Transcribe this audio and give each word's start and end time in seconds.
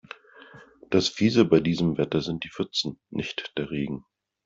Das 0.89 1.09
Fiese 1.09 1.45
bei 1.45 1.59
diesem 1.59 1.99
Wetter 1.99 2.21
sind 2.21 2.43
die 2.43 2.49
Pfützen, 2.49 2.99
nicht 3.11 3.53
der 3.59 3.69
Regen. 3.69 4.03